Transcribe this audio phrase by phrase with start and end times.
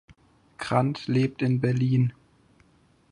[0.57, 2.11] Grant lebt in Berlin.